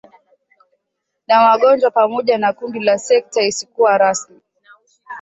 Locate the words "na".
1.27-1.37, 2.37-2.53, 2.79-2.97